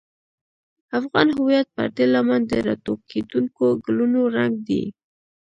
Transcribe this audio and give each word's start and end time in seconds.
افغان 0.99 1.27
هویت 1.37 1.67
پر 1.75 1.87
دې 1.97 2.05
لمن 2.13 2.41
د 2.51 2.53
راټوکېدونکو 2.67 3.63
ګلونو 3.85 4.21
رنګ 4.37 4.53
دی. 4.67 4.83